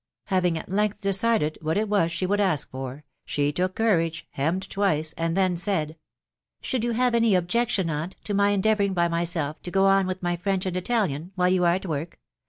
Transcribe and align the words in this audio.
Having 0.25 0.57
at 0.57 0.67
length 0.71 0.99
decided 1.01 1.59
what 1.61 1.77
it 1.77 1.87
was 1.87 2.11
she 2.11 2.25
would 2.25 2.39
ask 2.39 2.71
for, 2.71 3.03
she 3.23 3.51
took 3.51 3.75
courage, 3.75 4.25
hemmed 4.31 4.67
twice, 4.67 5.13
and 5.15 5.37
then 5.37 5.55
said,—" 5.55 5.95
Should 6.63 6.83
you 6.83 6.93
have 6.93 7.13
any 7.13 7.35
objection, 7.35 7.87
aunt, 7.87 8.15
to 8.23 8.33
my 8.33 8.49
endeavouring 8.49 8.95
by 8.95 9.07
mjBelf 9.07 9.61
to 9.61 9.69
go 9.69 9.85
on 9.85 10.07
with 10.07 10.23
my 10.23 10.35
French 10.35 10.65
and 10.65 10.75
Italian* 10.75 11.33
while 11.35 11.49
yan 11.49 11.81
*t 11.81 11.87
woib? 11.87 12.13